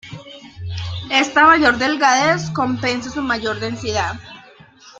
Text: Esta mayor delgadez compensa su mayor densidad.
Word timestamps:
Esta 1.11 1.45
mayor 1.45 1.77
delgadez 1.77 2.49
compensa 2.49 3.11
su 3.11 3.21
mayor 3.21 3.59
densidad. 3.59 4.15